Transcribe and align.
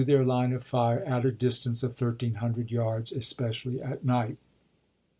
their 0.03 0.25
line 0.25 0.51
of 0.51 0.63
fire 0.63 1.01
at 1.01 1.23
a 1.25 1.31
distance 1.31 1.83
of 1.83 1.93
thirteen 1.93 2.33
hundred 2.41 2.71
yards, 2.71 3.11
especially 3.11 3.79
at 3.79 4.03
night. 4.03 4.39